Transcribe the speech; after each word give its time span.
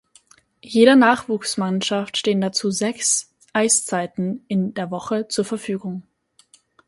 Jeder 0.63 0.95
Nachwuchsmannschaft 0.95 2.17
stehen 2.17 2.41
dazu 2.41 2.71
sechs 2.71 3.31
Eiszeiten 3.53 4.43
in 4.47 4.73
der 4.73 4.89
Woche 4.89 5.27
zur 5.27 5.45
Verfügung. 5.45 6.01